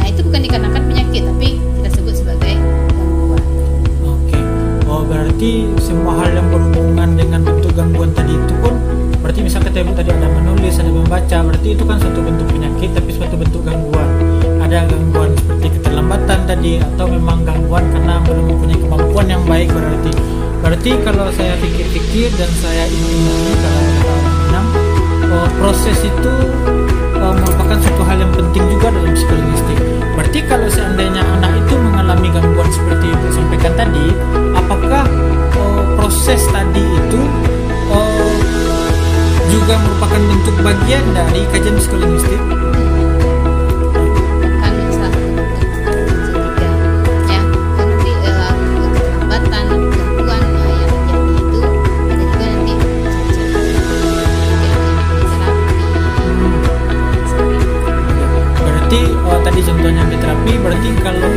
Nah, 0.00 0.08
itu 0.08 0.24
bukan 0.24 0.40
dikarenakan 0.48 0.82
penyakit, 0.88 1.28
tapi 1.28 1.60
kita 1.60 1.88
sebut 1.92 2.14
sebagai 2.16 2.56
gangguan. 2.96 3.44
Oke. 4.00 4.38
Oh, 4.88 5.04
berarti 5.04 5.68
semua 5.76 6.24
hal 6.24 6.32
yang 6.32 6.48
berhubungan 6.48 7.20
dengan 7.20 7.44
bentuk 7.44 7.76
gangguan 7.76 8.16
tadi 8.16 8.32
itu 8.32 8.54
pun 8.64 8.72
berarti 9.20 9.40
bisa 9.44 9.60
ketemu 9.60 9.92
tadi 9.92 10.08
ada 10.08 10.28
menulis, 10.32 10.74
ada 10.80 10.88
membaca, 10.88 11.36
berarti 11.52 11.68
itu 11.76 11.84
kan 11.84 11.98
satu 12.00 12.18
bentuk 12.24 12.48
penyakit 12.48 12.90
tapi 12.96 13.10
suatu 13.12 13.36
bentuk 13.36 13.60
gangguan. 13.60 14.08
Ada 14.64 14.88
gangguan 14.88 15.36
seperti 15.36 15.68
keterlambatan 15.76 16.38
tadi 16.48 16.80
atau 16.80 17.04
memang 17.12 17.44
gangguan 17.44 17.84
karena 17.92 18.24
belum 18.24 18.56
mempunyai 18.56 18.80
kemampuan 18.80 19.26
yang 19.28 19.44
baik 19.44 19.68
berarti. 19.68 20.10
Berarti 20.64 20.90
kalau 21.04 21.28
saya 21.30 21.54
pikir-pikir 21.60 22.32
dan 22.40 22.50
saya 22.58 22.88
ingin 22.88 23.54
kalau 23.60 23.85
proses 25.58 25.98
itu 26.02 26.32
uh, 27.18 27.34
merupakan 27.34 27.78
suatu 27.78 28.02
hal 28.06 28.18
yang 28.20 28.32
penting 28.34 28.64
juga 28.70 28.90
dalam 28.90 29.12
psikolinguistik. 29.14 29.78
Berarti 30.16 30.38
kalau 30.48 30.68
seandainya 30.68 31.22
anak 31.22 31.52
itu 31.60 31.74
mengalami 31.76 32.28
gangguan 32.32 32.68
seperti 32.72 33.04
yang 33.12 33.20
disampaikan 33.26 33.72
tadi, 33.76 34.06
apakah 34.56 35.04
uh, 35.56 35.82
proses 36.00 36.42
tadi 36.50 36.84
itu 36.84 37.20
uh, 37.92 38.34
juga 39.52 39.74
merupakan 39.78 40.20
bentuk 40.20 40.56
bagian 40.64 41.04
dari 41.14 41.42
kajian 41.54 41.76
psikolinguistik? 41.78 42.65
calor. 61.06 61.35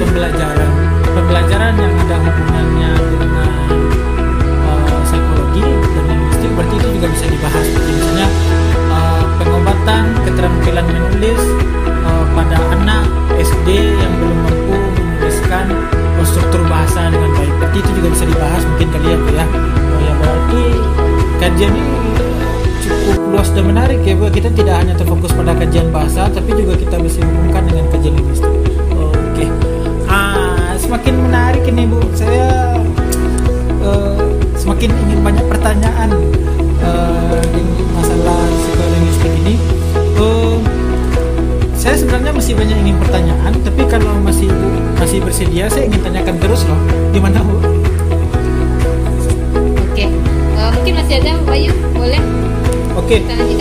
Oke. 53.09 53.25
Okay. 53.25 53.57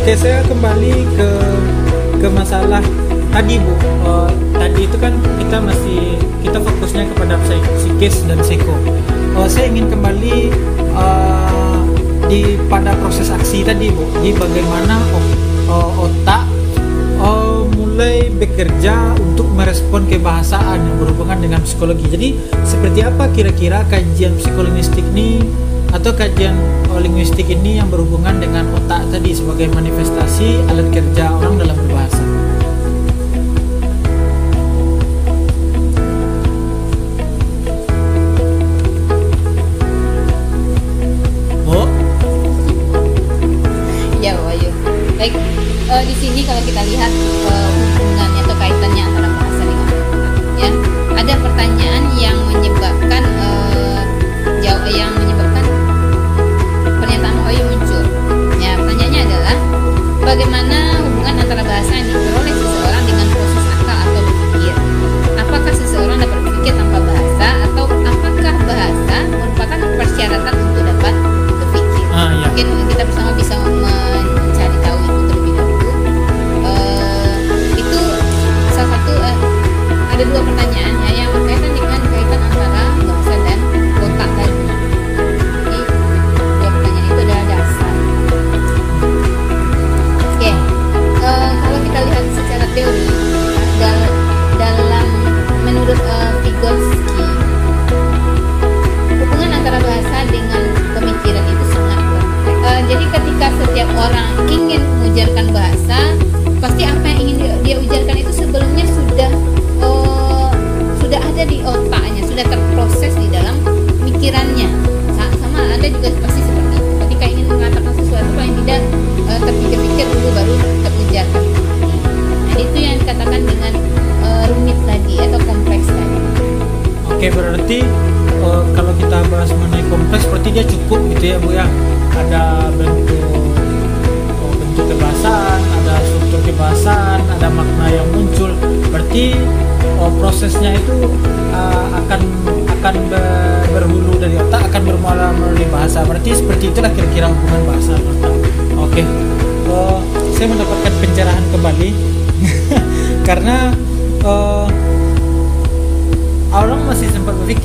Oke, 0.00 0.12
saya 0.16 0.40
kembali 0.48 1.04
ke 1.20 1.30
ke 2.16 2.28
masalah 2.32 2.80
tadi 3.28 3.60
Bu. 3.60 3.76
Uh, 4.00 4.32
tadi 4.56 4.88
itu 4.88 4.96
kan 4.96 5.12
kita 5.36 5.60
masih 5.60 6.16
kita 6.40 6.56
fokusnya 6.56 7.12
kepada 7.12 7.36
psikis 7.44 8.24
dan 8.24 8.40
psiko. 8.40 8.72
Uh, 9.36 9.44
eh, 9.44 9.48
saya 9.52 9.68
ingin 9.68 9.92
kembali 9.92 10.48
uh, 10.96 11.84
di 12.24 12.56
pada 12.72 12.96
proses 13.04 13.28
aksi 13.28 13.68
tadi 13.68 13.92
Bu. 13.92 14.08
Di 14.24 14.32
bagaimana 14.32 14.96
uh, 15.68 16.08
otak 16.08 16.48
uh, 17.20 17.68
mulai 17.76 18.32
bekerja 18.32 19.12
untuk 19.20 19.44
merespon 19.52 20.08
kebahasaan 20.08 20.88
yang 20.88 20.96
berhubungan 20.96 21.36
dengan 21.36 21.60
psikologi. 21.68 22.08
Jadi, 22.08 22.28
seperti 22.64 23.04
apa 23.04 23.28
kira-kira 23.28 23.84
kajian 23.92 24.40
psikolinguistik 24.40 25.04
ini 25.12 25.67
atau 25.92 26.12
kajian 26.12 26.56
linguistik 26.98 27.48
ini 27.48 27.78
yang 27.78 27.88
berhubungan 27.88 28.42
dengan 28.42 28.66
otak 28.74 29.06
tadi 29.08 29.30
sebagai 29.30 29.70
manifestasi 29.72 30.66
alat 30.66 30.88
kerja 30.90 31.30
orang 31.30 31.54
dalam 31.62 31.76
berbahasa. 31.78 32.24
Oh? 41.70 41.86
Ya, 44.18 44.34
Baik, 45.18 45.34
eh, 45.90 46.02
di 46.06 46.14
sini 46.18 46.40
kalau 46.42 46.62
kita 46.66 46.82
lihat 46.82 47.07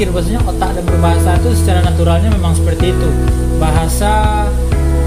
berpikir 0.03 0.11
bahwasanya 0.11 0.41
otak 0.43 0.69
dan 0.75 0.83
berbahasa 0.83 1.29
itu 1.39 1.49
secara 1.55 1.79
naturalnya 1.87 2.29
memang 2.35 2.53
seperti 2.55 2.91
itu. 2.91 3.09
Bahasa 3.55 4.11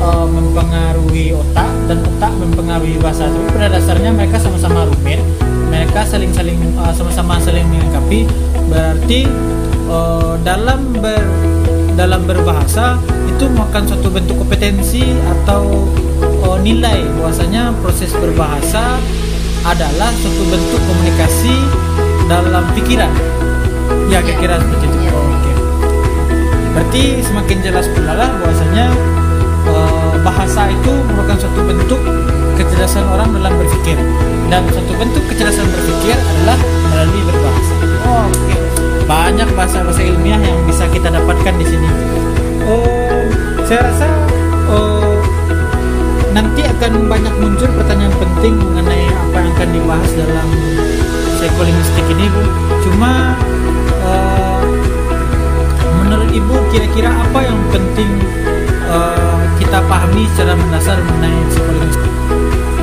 eh, 0.00 0.26
mempengaruhi 0.32 1.36
otak 1.36 1.72
dan 1.88 1.98
otak 2.00 2.32
mempengaruhi 2.40 2.96
bahasa. 3.04 3.28
Tapi 3.28 3.46
pada 3.52 3.68
dasarnya 3.76 4.10
mereka 4.16 4.40
sama-sama 4.40 4.88
rumit 4.88 5.20
mereka 5.68 6.00
saling-saling 6.08 6.56
eh, 6.56 6.92
sama-sama 6.96 7.36
saling 7.44 7.68
melengkapi 7.68 8.24
berarti 8.72 9.20
eh, 9.92 10.34
dalam 10.40 10.80
ber 10.96 11.20
dalam 11.96 12.28
berbahasa 12.28 13.00
itu 13.28 13.48
merupakan 13.52 13.84
suatu 13.84 14.08
bentuk 14.08 14.36
kompetensi 14.40 15.04
atau 15.36 15.92
eh, 16.40 16.58
nilai. 16.64 17.04
Bahwasanya 17.20 17.76
proses 17.84 18.16
berbahasa 18.16 18.96
adalah 19.66 20.08
suatu 20.24 20.42
bentuk 20.48 20.80
komunikasi 20.88 21.56
dalam 22.30 22.64
pikiran 22.72 23.35
Ya 24.10 24.18
kira-kira 24.22 24.60
seperti 24.62 24.86
itu. 24.86 24.98
Oh, 25.12 25.34
Oke. 25.34 25.52
Berarti 26.76 27.02
semakin 27.24 27.58
jelas 27.64 27.86
pula 27.92 28.12
lah 28.14 28.30
bahwasanya 28.40 28.86
eh, 29.66 30.14
bahasa 30.22 30.68
itu 30.70 30.92
merupakan 31.10 31.36
suatu 31.46 31.60
bentuk 31.64 32.00
kecerdasan 32.56 33.04
orang 33.10 33.28
dalam 33.36 33.52
berpikir 33.60 33.98
dan 34.48 34.62
suatu 34.72 34.92
bentuk 34.96 35.22
kecerdasan 35.28 35.66
berpikir 35.68 36.16
adalah 36.16 36.58
melalui 36.92 37.22
berbahasa. 37.26 37.74
Oh, 38.06 38.24
Oke. 38.30 38.54
Banyak 39.06 39.48
bahasa-bahasa 39.54 40.02
ilmiah 40.02 40.40
yang 40.42 40.58
bisa 40.66 40.86
kita 40.90 41.10
dapatkan 41.10 41.54
di 41.58 41.66
sini. 41.66 41.88
Oh, 42.66 43.22
saya 43.66 43.86
rasa 43.86 44.06
oh, 44.70 45.22
nanti 46.34 46.66
akan 46.66 47.06
banyak 47.06 47.34
muncul 47.40 47.70
pertanyaan 47.72 48.12
penting 48.18 48.58
mengenai 48.60 49.08
apa 49.08 49.36
yang 49.40 49.50
akan 49.56 49.68
dibahas 49.72 50.10
dalam 50.12 50.48
psikolinguistik 51.38 52.06
ini 52.12 52.26
bu 52.28 52.42
cuma 52.84 53.32
menurut 56.02 56.30
ibu 56.30 56.54
kira-kira 56.70 57.10
apa 57.10 57.38
yang 57.42 57.58
penting 57.74 58.10
eh, 58.86 59.38
kita 59.58 59.78
pahami 59.84 60.24
secara 60.34 60.54
mendasar 60.54 60.96
mengenai 61.02 61.40
psikolinguistik 61.50 62.12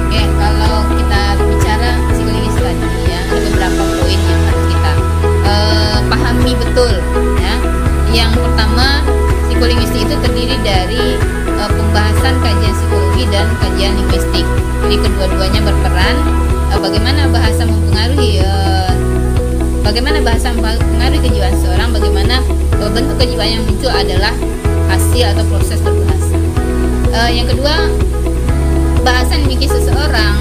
Oke, 0.04 0.22
kalau 0.38 0.76
kita 0.94 1.22
bicara 1.42 1.90
psikologis 2.14 2.54
tadi 2.54 2.90
ya, 3.10 3.20
ada 3.26 3.40
beberapa 3.50 3.84
poin 3.98 4.20
yang 4.20 4.42
harus 4.46 4.66
kita 4.70 4.92
eh, 5.48 5.98
pahami 6.06 6.52
betul 6.54 6.94
ya. 7.42 7.56
Yang 8.14 8.32
pertama, 8.38 9.02
psikolinguistik 9.50 10.06
itu 10.06 10.16
terdiri 10.22 10.58
dari 10.62 11.18
eh, 11.50 11.70
pembahasan 11.74 12.36
kajian 12.46 12.74
psikologi 12.78 13.24
dan 13.34 13.48
kajian 13.58 13.94
linguistik. 13.98 14.46
Jadi 14.86 14.96
kedua-duanya 15.02 15.62
berperan 15.66 16.16
eh, 16.70 16.78
bagaimana 16.78 17.22
bahasa 17.34 17.66
mempengaruhi 17.66 18.44
eh, 18.46 18.83
bagaimana 19.84 20.24
bahasa 20.24 20.50
mempengaruhi 20.56 21.22
kejiwaan 21.22 21.56
seorang, 21.60 21.89
bagaimana 21.91 22.39
eh, 22.80 22.89
bentuk 22.89 23.15
kejiwaan 23.19 23.52
yang 23.60 23.63
muncul 23.67 23.91
adalah 23.91 24.34
hasil 24.89 25.36
atau 25.36 25.43
proses 25.52 25.80
berbahasa. 25.84 26.36
Eh, 27.13 27.30
yang 27.38 27.46
kedua, 27.46 27.91
bahasa 29.04 29.36
yang 29.38 29.46
dimiliki 29.46 29.67
seseorang 29.67 30.36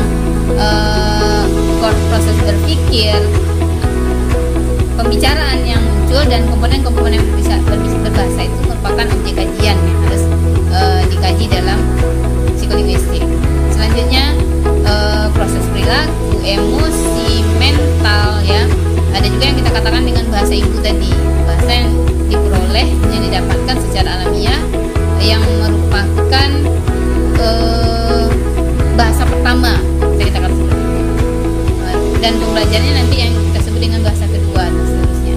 eh, 0.56 1.44
proses 1.82 2.36
berpikir 2.46 3.18
pembicaraan 4.94 5.60
yang 5.66 5.82
muncul 5.82 6.22
dan 6.30 6.46
komponen-komponen 6.46 7.18
yang 7.18 7.28
bisa 7.34 7.58
berbahasa 8.02 8.46
itu 8.46 8.58
merupakan 8.68 9.06
objek 9.18 9.34
kajian 9.42 9.76
yang 9.76 9.98
harus 10.06 10.22
eh, 10.70 11.02
dikaji 11.10 11.44
dalam 11.50 11.78
psikolinguistik 12.54 13.24
selanjutnya 13.74 14.36
eh, 14.86 15.26
proses 15.34 15.64
perilaku 15.74 16.38
emosi 16.46 17.42
mental 17.58 18.42
ya 18.46 18.62
ada 19.22 19.30
juga 19.30 19.44
yang 19.54 19.58
kita 19.62 19.70
katakan 19.70 20.02
dengan 20.02 20.26
bahasa 20.34 20.50
ibu 20.50 20.82
tadi 20.82 21.14
bahasa 21.46 21.70
yang 21.70 21.94
diperoleh 22.26 22.90
yang 23.14 23.22
didapatkan 23.22 23.76
secara 23.86 24.18
alamiah 24.18 24.58
yang 25.22 25.38
merupakan 25.62 26.50
eh, 27.38 28.26
bahasa 28.98 29.22
pertama 29.22 29.78
bisa 30.18 30.26
kita 30.26 30.38
katakan. 30.42 30.78
Dan 32.18 32.32
pembelajarannya 32.42 32.94
nanti 32.98 33.16
yang 33.22 33.34
kita 33.54 33.58
sebut 33.62 33.78
dengan 33.78 34.02
bahasa 34.02 34.26
kedua 34.26 34.66
dan 34.66 34.84
seterusnya. 34.90 35.36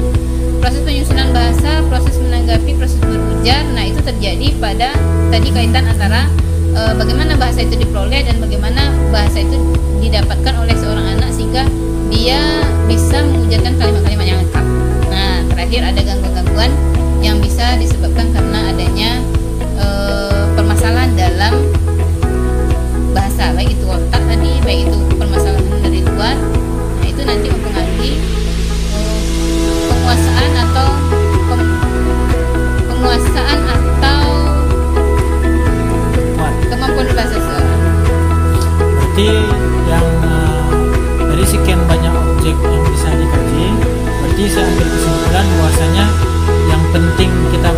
Proses 0.65 0.81
penyusunan 0.81 1.29
bahasa 1.29 1.71
proses 1.85 2.17
menanggapi 2.17 2.71
proses 2.81 2.97
berujar 3.05 3.61
nah 3.77 3.85
itu 3.85 4.01
terjadi 4.01 4.49
pada 4.57 4.97
tadi 5.29 5.53
kaitan 5.53 5.85
antara 5.85 6.25
eh, 6.73 6.93
bagaimana 6.97 7.37
bahasa 7.37 7.61
itu 7.61 7.77
diperoleh 7.77 8.25
dan 8.25 8.41
bagaimana 8.41 8.89
bahasa 9.13 9.45
itu 9.45 9.61
didapatkan 10.01 10.57
oleh 10.57 10.73
seorang 10.73 11.05
anak 11.21 11.29
sehingga 11.37 11.69
dia 12.09 12.54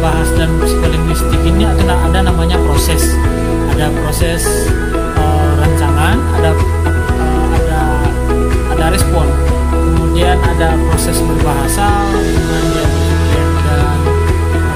bahas 0.08 0.32
dalam 0.40 0.56
psikolinguistik 0.64 1.42
ini 1.44 1.68
ada 1.68 2.00
ada 2.08 2.20
namanya 2.32 2.56
proses. 2.64 3.12
Ada 3.76 3.92
proses 3.92 4.72
eh, 5.20 5.50
rancangan 5.60 6.16
ada 6.40 6.52
eh, 6.56 7.46
ada 7.60 7.82
ada 8.72 8.86
respon. 8.96 9.28
Kemudian 9.68 10.40
ada 10.40 10.80
proses 10.88 11.20
berbahasa 11.20 12.08
berpikir 12.16 12.88
dan 13.68 14.00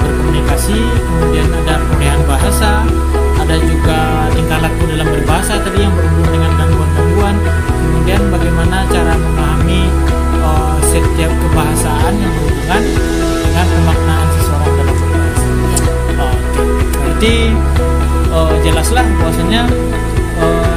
berkomunikasi 0.04 0.78
kemudian 1.00 1.48
ada 1.64 1.80
perolehan 1.80 2.22
bahasa 2.28 2.84
ada 3.40 3.56
juga 3.56 4.28
tingkah 4.36 4.60
laku 4.60 4.84
dalam 4.92 5.08
berbahasa 5.16 5.64
tadi 5.64 5.80
yang 5.80 5.96
berhubungan 5.96 6.32
dengan 6.36 6.52
gangguan-gangguan. 6.60 7.36
Kemudian 7.72 8.22
bagaimana 8.28 8.84
cara 8.92 9.16
memahami 9.16 9.82
eh, 10.44 10.78
setiap 10.92 11.32
kebahasaan 11.32 12.14
yang 12.20 12.32
berhubungan 12.36 12.84
dengan 13.48 13.66
pemaknaan 13.72 14.31
berarti 17.22 17.54
eh, 18.34 18.54
jelaslah 18.66 19.06
bahwasanya 19.22 19.70
eh, 20.42 20.74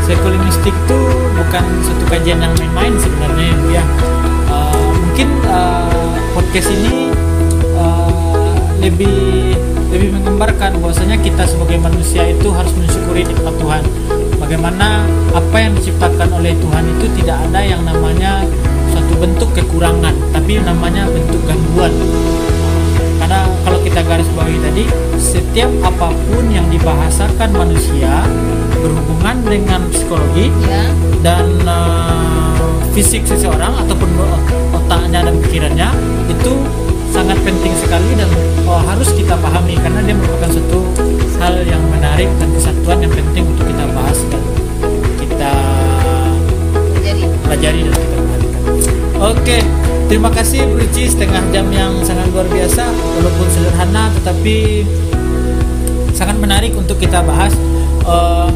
psikolinguistik 0.00 0.72
itu 0.72 0.98
bukan 1.36 1.64
satu 1.84 2.04
kajian 2.08 2.40
yang 2.40 2.56
main-main 2.56 2.96
sebenarnya 2.96 3.44
ya 3.44 3.60
ya. 3.76 3.84
Eh, 4.56 4.88
mungkin 5.04 5.28
eh, 5.44 6.16
podcast 6.32 6.72
ini 6.72 7.12
eh, 7.60 8.52
lebih 8.88 9.52
lebih 9.92 10.16
menggambarkan 10.16 10.80
bahwasanya 10.80 11.20
kita 11.20 11.44
sebagai 11.44 11.76
manusia 11.76 12.24
itu 12.24 12.48
harus 12.56 12.72
mensyukuri 12.72 13.28
nikmat 13.28 13.52
Tuhan. 13.60 13.84
Bagaimana 14.40 15.04
apa 15.36 15.56
yang 15.60 15.76
diciptakan 15.76 16.40
oleh 16.40 16.56
Tuhan 16.56 16.88
itu 16.88 17.04
tidak 17.20 17.36
ada 17.52 17.60
yang 17.60 17.84
namanya 17.84 18.48
suatu 18.96 19.12
bentuk 19.20 19.52
kekurangan, 19.52 20.16
tapi 20.32 20.56
namanya 20.56 21.04
bentuk 21.04 21.44
gangguan. 21.44 21.92
Karena 23.26 23.42
kalau 23.66 23.82
kita 23.82 24.06
garis 24.06 24.30
bawahi 24.38 24.54
tadi 24.62 24.86
setiap 25.18 25.66
apa 25.82 26.14
pun 26.14 26.46
yang 26.46 26.62
dibahasakan 26.70 27.50
manusia 27.58 28.22
berhubungan 28.78 29.42
dengan 29.42 29.82
psikologi 29.90 30.46
ya 30.62 30.86
dan 31.26 31.50
uh, 31.66 32.54
fisik 32.94 33.26
seseorang 33.26 33.74
ataupun 33.82 34.06
otaknya 34.78 35.26
dan 35.26 35.34
pikirannya 35.42 35.90
itu 36.30 36.54
sangat 37.10 37.34
penting 37.42 37.74
sekali 37.82 38.14
dan 38.14 38.30
oh, 38.62 38.78
harus 38.78 39.10
kita 39.10 39.34
pahami 39.42 39.74
karena 39.74 40.06
dia 40.06 40.14
merupakan 40.14 40.62
satu 40.62 40.86
hal 41.42 41.66
yang 41.66 41.82
menarik 41.90 42.30
dan 42.38 42.46
kesatuan 42.54 43.02
yang 43.02 43.10
penting 43.10 43.42
untuk 43.42 43.66
kita 43.66 43.90
bahas 43.90 44.22
dan 44.30 44.42
kita 45.18 45.52
pelajari. 47.42 47.90
dan 47.90 47.90
kita 47.90 48.18
perhatikan. 48.22 48.62
Oke, 49.18 49.58
terima 50.06 50.30
kasih 50.30 50.66
Bu 50.66 50.82
Ici. 50.82 51.10
Setengah 51.10 51.42
jam 51.50 51.66
yang 51.70 52.02
sangat 52.06 52.30
luar 52.30 52.46
biasa. 52.46 52.86
Walaupun 52.90 53.46
sederhana 53.50 54.10
tetapi 54.22 54.86
sangat 56.14 56.36
menarik 56.38 56.72
untuk 56.74 56.96
kita 56.96 57.20
bahas. 57.22 57.52
Uh, 58.06 58.48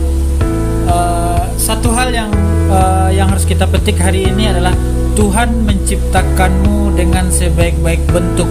uh, 0.86 1.42
satu 1.58 1.90
hal 1.92 2.14
yang 2.14 2.30
uh, 2.70 3.10
yang 3.10 3.28
harus 3.28 3.44
kita 3.44 3.66
petik 3.66 3.98
hari 3.98 4.30
ini 4.30 4.48
adalah 4.48 4.72
Tuhan 5.18 5.66
menciptakanmu 5.66 6.94
dengan 6.94 7.28
sebaik-baik 7.28 8.00
bentuk. 8.08 8.48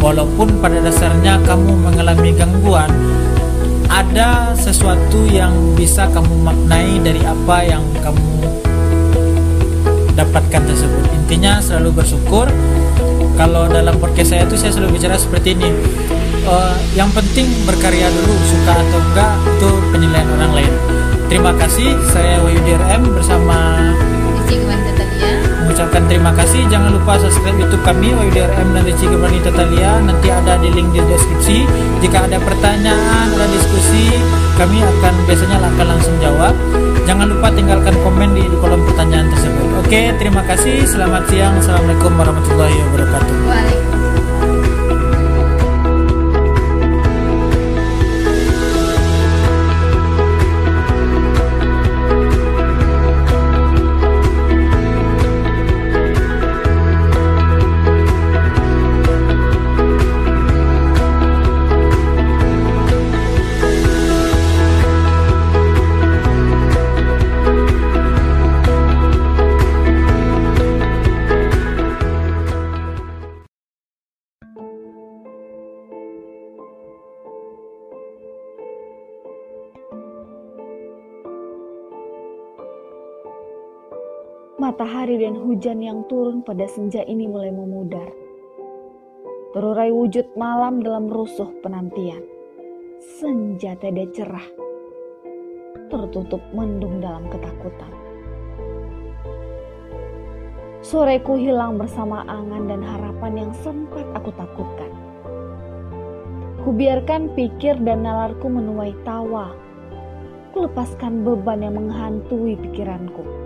Walaupun 0.00 0.62
pada 0.62 0.78
dasarnya 0.80 1.40
kamu 1.44 1.72
mengalami 1.72 2.30
gangguan 2.36 2.92
ada 3.86 4.52
sesuatu 4.52 5.24
yang 5.30 5.54
bisa 5.72 6.04
kamu 6.12 6.42
maknai 6.42 7.00
dari 7.00 7.22
apa 7.24 7.56
yang 7.64 7.82
kamu 8.04 8.65
dapatkan 10.16 10.62
tersebut. 10.64 11.04
Intinya 11.12 11.60
selalu 11.60 12.02
bersyukur. 12.02 12.48
Kalau 13.36 13.68
dalam 13.68 14.00
podcast 14.00 14.32
saya 14.32 14.48
itu 14.48 14.56
saya 14.56 14.72
selalu 14.72 14.96
bicara 14.96 15.20
seperti 15.20 15.52
ini. 15.52 15.68
Uh, 16.46 16.78
yang 16.96 17.10
penting 17.12 17.46
berkarya 17.68 18.08
dulu 18.08 18.32
suka 18.48 18.72
atau 18.72 19.00
enggak 19.12 19.34
itu 19.44 19.70
penilaian 19.92 20.28
orang 20.40 20.52
lain. 20.56 20.72
Terima 21.26 21.52
kasih 21.58 21.90
saya 22.14 22.38
Wahyudi 22.40 22.78
RM 22.78 23.02
bersama 23.12 23.82
mengucapkan 25.66 26.08
terima 26.08 26.32
kasih. 26.32 26.64
Jangan 26.72 26.94
lupa 26.94 27.18
subscribe 27.20 27.58
YouTube 27.58 27.84
kami 27.84 28.14
Wahyudi 28.14 28.40
RM 28.46 28.68
dan 28.72 28.82
Cici 28.88 29.06
Gemanita 29.10 29.50
Talia 29.52 30.00
nanti 30.00 30.32
ada 30.32 30.54
di 30.62 30.70
link 30.72 30.94
di 30.94 31.02
deskripsi. 31.04 31.58
Jika 32.00 32.24
ada 32.30 32.38
pertanyaan 32.40 33.26
ada 33.34 33.46
diskusi 33.50 34.14
kami 34.56 34.80
akan 34.80 35.14
biasanya 35.28 35.60
akan 35.60 35.86
langsung 35.98 36.16
jawab 36.22 36.54
jangan 37.06 37.30
lupa 37.30 37.48
tinggalkan 37.54 37.94
komen 38.02 38.34
di, 38.34 38.44
kolom 38.58 38.82
pertanyaan 38.82 39.30
tersebut. 39.30 39.66
Oke 39.86 40.10
terima 40.18 40.42
kasih. 40.44 40.82
Selamat 40.84 41.30
siang. 41.30 41.54
Assalamualaikum 41.62 42.12
warahmatullahi 42.18 42.76
wabarakatuh. 42.90 43.34
Waalaikumsalam 43.46 43.75
Matahari 84.76 85.16
dan 85.16 85.32
hujan 85.40 85.80
yang 85.80 86.04
turun 86.04 86.44
pada 86.44 86.68
senja 86.68 87.00
ini 87.08 87.24
mulai 87.24 87.48
memudar. 87.48 88.12
Terurai 89.56 89.88
wujud 89.88 90.36
malam 90.36 90.84
dalam 90.84 91.08
rusuh 91.08 91.48
penantian. 91.64 92.20
Senja 93.00 93.72
tidak 93.80 94.12
cerah. 94.12 94.44
Tertutup 95.88 96.44
mendung 96.52 97.00
dalam 97.00 97.24
ketakutan. 97.32 97.88
Soreku 100.84 101.40
hilang 101.40 101.80
bersama 101.80 102.28
angan 102.28 102.68
dan 102.68 102.84
harapan 102.84 103.48
yang 103.48 103.52
sempat 103.64 104.04
aku 104.12 104.28
takutkan. 104.36 104.92
Kubiarkan 106.68 107.32
pikir 107.32 107.80
dan 107.80 108.04
nalarku 108.04 108.44
menuai 108.52 108.92
tawa. 109.08 109.56
Kulepaskan 110.52 111.24
beban 111.24 111.64
yang 111.64 111.80
menghantui 111.80 112.60
pikiranku 112.60 113.45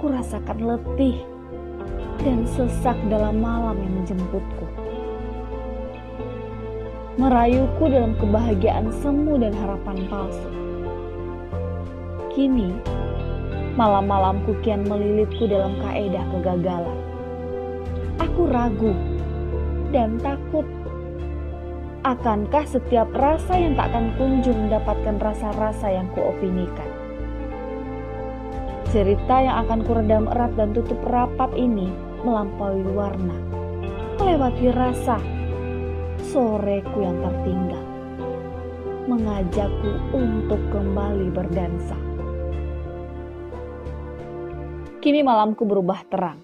kurasakan 0.00 0.64
letih 0.64 1.20
dan 2.24 2.48
sesak 2.48 2.96
dalam 3.12 3.36
malam 3.36 3.76
yang 3.76 3.94
menjemputku. 4.00 4.66
Merayuku 7.20 7.84
dalam 7.92 8.16
kebahagiaan 8.16 8.88
semu 9.04 9.36
dan 9.36 9.52
harapan 9.52 10.08
palsu. 10.08 10.48
Kini, 12.32 12.72
malam-malamku 13.76 14.56
kian 14.64 14.88
melilitku 14.88 15.44
dalam 15.44 15.76
kaedah 15.84 16.24
kegagalan. 16.32 16.98
Aku 18.24 18.48
ragu 18.48 18.96
dan 19.92 20.16
takut. 20.24 20.64
Akankah 22.00 22.64
setiap 22.64 23.12
rasa 23.12 23.60
yang 23.60 23.76
tak 23.76 23.92
akan 23.92 24.16
kunjung 24.16 24.56
mendapatkan 24.56 25.20
rasa-rasa 25.20 25.92
yang 25.92 26.08
kuopinikan? 26.16 26.89
Cerita 28.90 29.38
yang 29.38 29.62
akan 29.70 29.86
kuredam 29.86 30.26
erat 30.34 30.50
dan 30.58 30.74
tutup 30.74 30.98
rapat 31.06 31.54
ini 31.54 31.86
melampaui 32.26 32.82
warna, 32.90 33.38
melewati 34.18 34.66
rasa, 34.74 35.14
soreku 36.26 36.98
yang 36.98 37.14
tertinggal, 37.22 37.86
mengajakku 39.06 39.94
untuk 40.10 40.58
kembali 40.74 41.30
berdansa. 41.30 41.94
Kini 44.98 45.22
malamku 45.22 45.62
berubah 45.62 46.02
terang. 46.10 46.42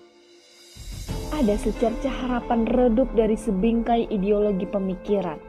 Ada 1.35 1.59
secerca 1.59 2.15
harapan 2.15 2.63
redup 2.71 3.11
dari 3.19 3.35
sebingkai 3.35 4.07
ideologi 4.07 4.71
pemikiran 4.71 5.43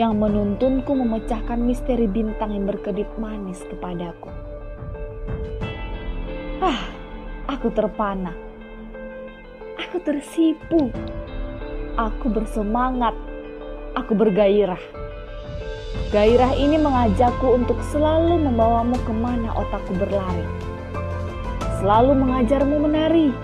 yang 0.00 0.16
menuntunku 0.16 0.96
memecahkan 0.96 1.60
misteri 1.60 2.08
bintang 2.08 2.56
yang 2.56 2.64
berkedip 2.64 3.12
manis 3.20 3.60
kepadaku. 3.68 4.51
Ah, 6.62 6.78
aku 7.50 7.74
terpana. 7.74 8.30
Aku 9.82 9.98
tersipu. 9.98 10.94
Aku 11.98 12.30
bersemangat. 12.30 13.18
Aku 13.98 14.14
bergairah. 14.14 14.78
Gairah 16.14 16.54
ini 16.54 16.78
mengajakku 16.78 17.58
untuk 17.58 17.82
selalu 17.90 18.46
membawamu 18.46 18.94
ke 18.94 19.10
mana 19.10 19.50
otakku 19.58 19.90
berlari. 19.98 20.46
Selalu 21.82 22.14
mengajarmu 22.14 22.78
menari. 22.78 23.34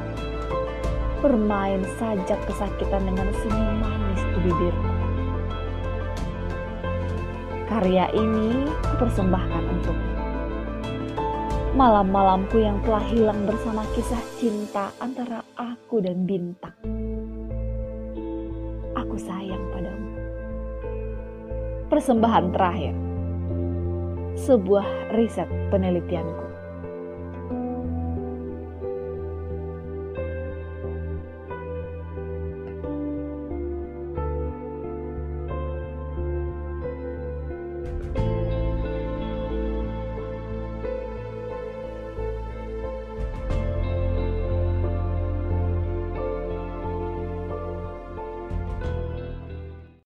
Bermain 1.18 1.82
sajak 1.98 2.38
kesakitan 2.46 3.02
dengan 3.02 3.34
senyum 3.42 3.82
manis 3.82 4.22
di 4.30 4.38
bibirku. 4.46 4.90
Karya 7.66 8.14
ini 8.14 8.62
kupersembahkan 8.94 9.62
untukmu 9.74 10.07
malam-malamku 11.78 12.58
yang 12.58 12.82
telah 12.82 13.06
hilang 13.06 13.46
bersama 13.46 13.86
kisah 13.94 14.18
cinta 14.34 14.90
antara 14.98 15.46
aku 15.54 16.02
dan 16.02 16.26
bintang. 16.26 16.74
Aku 18.98 19.14
sayang 19.14 19.62
padamu. 19.70 20.10
Persembahan 21.86 22.46
terakhir. 22.50 22.94
Sebuah 24.42 25.14
riset 25.14 25.46
penelitianku. 25.70 26.47